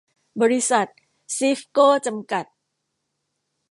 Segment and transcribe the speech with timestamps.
[0.41, 0.87] บริษัท
[1.35, 2.45] ซีฟโก้ จำกัด